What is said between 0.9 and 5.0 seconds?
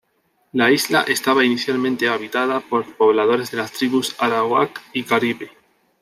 estaba inicialmente habitada por pobladores de las tribus arawak